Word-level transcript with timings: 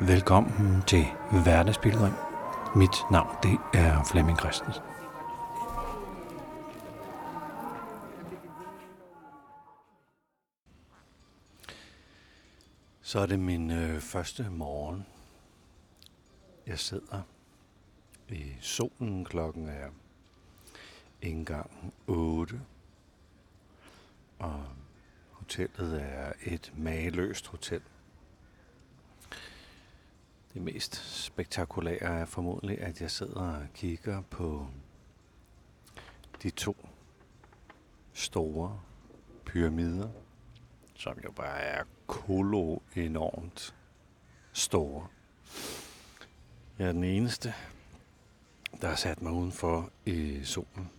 Velkommen 0.00 0.82
til 0.86 1.04
Hverdagsbilledring. 1.42 2.14
Mit 2.76 3.10
navn 3.10 3.36
det 3.42 3.58
er 3.74 4.04
Flemming 4.04 4.38
Christensen. 4.38 4.82
Så 13.02 13.18
er 13.20 13.26
det 13.26 13.38
min 13.38 13.70
øh, 13.70 14.00
første 14.00 14.50
morgen. 14.50 15.06
Jeg 16.66 16.78
sidder 16.78 17.22
i 18.28 18.54
solen. 18.60 19.24
Klokken 19.24 19.68
er 19.68 19.88
ikke 21.22 21.38
engang 21.38 21.94
8. 22.06 22.60
Og 24.38 24.64
hotellet 25.32 26.02
er 26.02 26.32
et 26.42 26.72
mageløst 26.76 27.46
hotel. 27.46 27.82
Det 30.56 30.64
mest 30.64 31.24
spektakulære 31.24 32.20
er 32.20 32.24
formodentlig, 32.24 32.80
at 32.80 33.00
jeg 33.00 33.10
sidder 33.10 33.40
og 33.40 33.66
kigger 33.74 34.22
på 34.22 34.66
de 36.42 36.50
to 36.50 36.76
store 38.12 38.80
pyramider, 39.44 40.08
som 40.94 41.18
jo 41.24 41.30
bare 41.30 41.58
er 41.58 41.84
kolo 42.06 42.78
enormt 42.94 43.74
store. 44.52 45.06
Jeg 46.78 46.88
er 46.88 46.92
den 46.92 47.04
eneste, 47.04 47.54
der 48.80 48.88
har 48.88 48.96
sat 48.96 49.22
mig 49.22 49.32
udenfor 49.32 49.90
i 50.06 50.44
solen. 50.44 50.90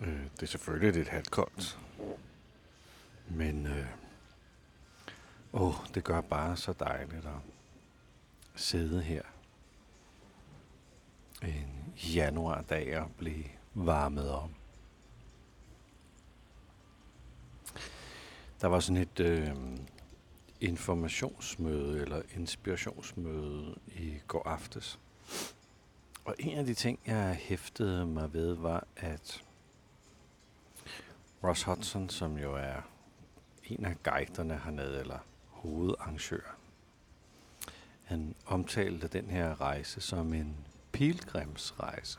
Øh, 0.00 0.24
det 0.34 0.42
er 0.42 0.46
selvfølgelig 0.46 0.92
lidt 0.92 1.08
halvt 1.08 1.30
koldt, 1.30 1.78
men 3.28 3.66
øh, 3.66 3.86
åh, 5.52 5.74
det 5.94 6.04
gør 6.04 6.20
bare 6.20 6.56
så 6.56 6.72
dejligt 6.72 7.26
at 7.26 7.53
sidde 8.54 9.02
her 9.02 9.22
en 11.42 11.94
januardag 12.14 12.98
og 13.00 13.10
blive 13.18 13.44
varmet 13.74 14.30
om. 14.30 14.54
Der 18.60 18.66
var 18.66 18.80
sådan 18.80 19.02
et 19.02 19.20
øh, 19.20 19.56
informationsmøde 20.60 22.02
eller 22.02 22.22
inspirationsmøde 22.34 23.74
i 23.86 24.14
går 24.26 24.48
aftes. 24.48 24.98
Og 26.24 26.34
en 26.38 26.58
af 26.58 26.66
de 26.66 26.74
ting, 26.74 26.98
jeg 27.06 27.34
hæftede 27.34 28.06
mig 28.06 28.32
ved, 28.32 28.54
var, 28.54 28.86
at 28.96 29.44
Ross 31.44 31.62
Hudson, 31.62 32.08
som 32.08 32.38
jo 32.38 32.54
er 32.54 32.80
en 33.64 33.84
af 33.84 34.02
guiderne 34.02 34.60
hernede, 34.64 35.00
eller 35.00 35.18
hovedarrangør, 35.48 36.56
han 38.14 38.34
omtalte 38.46 39.08
den 39.08 39.30
her 39.30 39.60
rejse 39.60 40.00
som 40.00 40.34
en 40.34 40.56
pilgrimsrejse. 40.92 42.18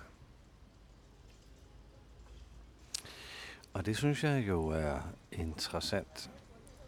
Og 3.73 3.85
det 3.85 3.97
synes 3.97 4.23
jeg 4.23 4.47
jo 4.47 4.67
er 4.67 4.99
interessant 5.31 6.31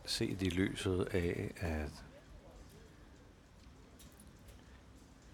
set 0.05 0.41
i 0.41 0.49
lyset 0.49 1.08
af, 1.11 1.52
at 1.58 2.03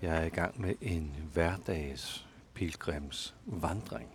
jeg 0.01 0.17
er 0.17 0.23
i 0.23 0.29
gang 0.29 0.61
med 0.61 0.75
en 0.81 1.29
hverdags 1.33 2.27
pilgrimsvandring. 2.53 4.09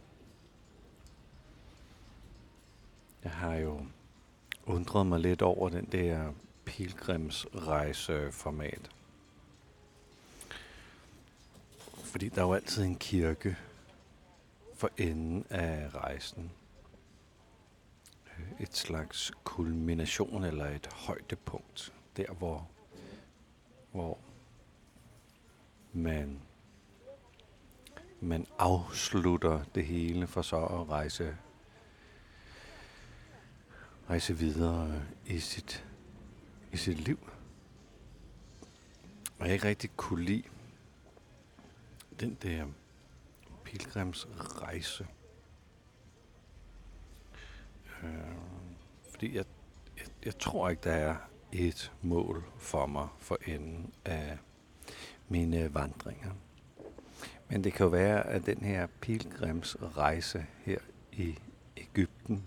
Jeg 3.24 3.32
har 3.32 3.54
jo 3.54 3.86
undret 4.66 5.06
mig 5.06 5.20
lidt 5.20 5.42
over 5.42 5.68
den 5.68 5.84
der 5.84 6.32
pilgrimsrejseformat. 6.64 8.90
Fordi 12.08 12.28
der 12.28 12.42
er 12.42 12.46
jo 12.46 12.52
altid 12.52 12.84
en 12.84 12.96
kirke 12.96 13.56
for 14.74 14.90
enden 14.96 15.44
af 15.50 15.94
rejsen. 15.94 16.52
Øh, 18.26 18.46
et 18.60 18.76
slags 18.76 19.32
kulmination 19.44 20.44
eller 20.44 20.66
et 20.66 20.86
højdepunkt. 20.86 21.92
Der 22.16 22.32
hvor, 22.32 22.68
hvor 23.92 24.18
man, 25.92 26.40
man 28.20 28.46
afslutter 28.58 29.64
det 29.74 29.86
hele 29.86 30.26
for 30.26 30.42
så 30.42 30.56
at 30.56 30.88
rejse, 30.88 31.36
rejse 34.10 34.38
videre 34.38 35.02
i 35.26 35.38
sit, 35.38 35.84
i 36.72 36.76
sit 36.76 36.98
liv. 37.00 37.30
Og 39.38 39.46
jeg 39.46 39.54
ikke 39.54 39.68
rigtig 39.68 39.90
kunne 39.96 40.24
lide 40.24 40.42
den 42.20 42.38
der 42.42 42.66
pilgrimsrejse. 43.64 45.06
Øh, 48.02 48.10
fordi 49.10 49.36
jeg, 49.36 49.44
jeg, 49.96 50.06
jeg 50.24 50.38
tror 50.38 50.68
ikke, 50.68 50.82
der 50.84 50.92
er 50.92 51.16
et 51.52 51.92
mål 52.02 52.44
for 52.58 52.86
mig 52.86 53.08
for 53.18 53.38
enden 53.46 53.92
af 54.04 54.38
mine 55.28 55.74
vandringer. 55.74 56.30
Men 57.48 57.64
det 57.64 57.72
kan 57.72 57.84
jo 57.84 57.90
være, 57.90 58.26
at 58.26 58.46
den 58.46 58.58
her 58.58 58.86
pilgrimsrejse 59.00 60.46
her 60.64 60.78
i 61.12 61.38
Ægypten 61.76 62.46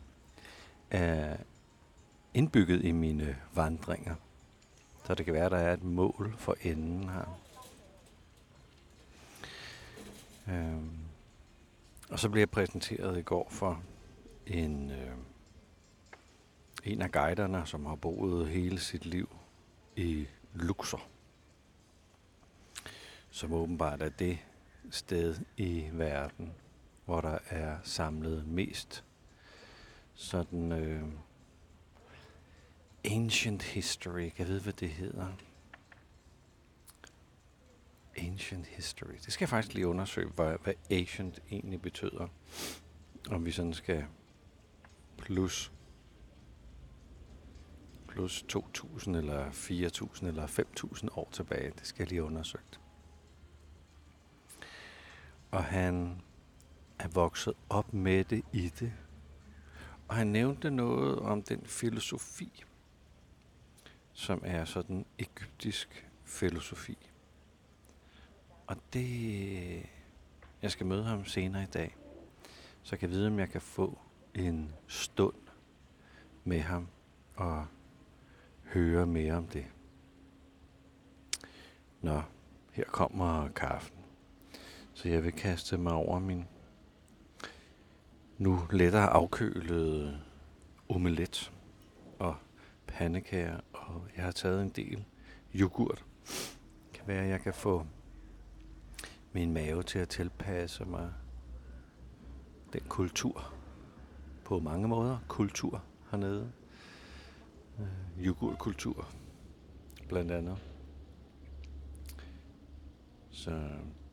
er 0.92 1.38
indbygget 2.34 2.86
i 2.86 2.92
mine 2.92 3.38
vandringer. 3.54 4.16
Så 5.06 5.16
det 5.16 5.26
kan 5.26 5.34
være, 5.34 5.46
at 5.46 5.52
der 5.52 5.58
er 5.58 5.74
et 5.74 5.84
mål 5.84 6.36
for 6.38 6.56
enden 6.62 7.10
her. 7.10 7.51
Øhm, 10.48 11.00
og 12.10 12.20
så 12.20 12.30
blev 12.30 12.42
jeg 12.42 12.50
præsenteret 12.50 13.18
i 13.18 13.22
går 13.22 13.48
for 13.50 13.84
en, 14.48 14.92
øh, 14.92 15.16
en 16.84 17.02
af 17.02 17.12
guiderne, 17.12 17.66
som 17.66 17.86
har 17.86 17.96
boet 17.96 18.50
hele 18.50 18.80
sit 18.80 19.06
liv 19.06 19.30
i 19.96 20.28
Luxor. 20.54 21.02
Som 23.30 23.54
åbenbart 23.54 24.02
er 24.02 24.10
det 24.10 24.40
sted 24.90 25.36
i 25.58 25.90
verden, 25.94 26.54
hvor 27.06 27.22
der 27.22 27.38
er 27.50 27.78
samlet 27.84 28.48
mest 28.48 29.04
sådan 30.14 30.72
øh, 30.72 31.04
ancient 33.06 33.64
history. 33.64 34.30
Kan 34.30 34.36
jeg 34.38 34.48
vide, 34.48 34.62
hvad 34.62 34.74
det 34.74 34.90
hedder? 34.90 35.28
Ancient 38.42 38.68
history. 38.68 39.14
Det 39.26 39.34
skal 39.34 39.44
jeg 39.44 39.50
faktisk 39.50 39.74
lige 39.74 39.88
undersøge, 39.88 40.30
hvad, 40.30 40.58
hvad 40.64 40.74
ancient 40.92 41.40
egentlig 41.52 41.82
betyder. 41.82 42.28
Om 43.30 43.46
vi 43.46 43.52
sådan 43.52 43.74
skal 43.74 44.06
plus 45.18 45.72
plus 48.08 48.46
2.000 48.56 49.10
eller 49.10 49.50
4.000 49.50 50.26
eller 50.26 50.48
5.000 50.48 51.08
år 51.18 51.30
tilbage. 51.32 51.72
Det 51.80 51.88
skal 51.88 52.04
jeg 52.04 52.10
lige 52.10 52.24
undersøge. 52.24 52.64
Og 55.52 55.64
han 55.64 56.22
er 57.00 57.08
vokset 57.08 57.54
op 57.70 57.94
med 57.94 58.24
det 58.24 58.46
i 58.54 58.70
det. 58.80 58.94
Og 60.08 60.16
han 60.16 60.28
nævnte 60.28 60.72
noget 60.72 61.20
om 61.20 61.44
den 61.44 61.66
filosofi, 61.66 62.64
som 64.14 64.42
er 64.46 64.66
sådan 64.66 65.06
egyptisk 65.20 66.08
filosofi. 66.26 67.11
Og 68.72 68.78
det... 68.94 69.90
Jeg 70.62 70.72
skal 70.72 70.86
møde 70.86 71.04
ham 71.04 71.26
senere 71.26 71.64
i 71.64 71.72
dag, 71.74 71.98
så 72.84 72.90
jeg 72.92 73.00
kan 73.00 73.10
vide, 73.10 73.28
om 73.28 73.40
jeg 73.40 73.50
kan 73.50 73.62
få 73.62 74.00
en 74.34 74.74
stund 74.88 75.36
med 76.44 76.60
ham 76.60 76.88
og 77.36 77.66
høre 78.64 79.06
mere 79.06 79.34
om 79.34 79.48
det. 79.48 79.66
Nå, 82.02 82.22
her 82.72 82.84
kommer 82.84 83.48
kaffen. 83.48 83.98
Så 84.94 85.10
jeg 85.10 85.24
vil 85.24 85.32
kaste 85.32 85.78
mig 85.78 85.94
over 85.94 86.20
min 86.20 86.48
nu 88.38 88.60
lettere 88.72 89.08
afkølede 89.08 90.22
omelet 90.90 91.52
og 92.20 92.36
pandekager, 92.88 93.60
og 93.74 94.08
jeg 94.16 94.24
har 94.24 94.32
taget 94.32 94.62
en 94.62 94.70
del 94.70 95.06
yoghurt. 95.56 96.06
Det 96.84 96.94
kan 96.94 97.08
være, 97.08 97.24
at 97.24 97.30
jeg 97.30 97.42
kan 97.42 97.54
få 97.54 97.86
min 99.34 99.54
mave 99.54 99.84
til 99.84 100.00
at 100.00 100.10
tilpasse 100.10 100.86
mig 100.86 101.14
den 102.74 102.82
kultur 102.88 103.54
på 104.46 104.60
mange 104.60 104.88
måder. 104.88 105.18
Kultur 105.28 105.84
hernede. 106.12 106.52
Øh, 107.80 108.26
yoghurtkultur 108.26 109.08
blandt 110.08 110.32
andet. 110.32 110.58
Så 113.32 113.70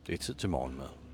det 0.07 0.13
er 0.13 0.17
tid 0.17 0.33
til 0.33 0.49
morgenmad. 0.49 1.08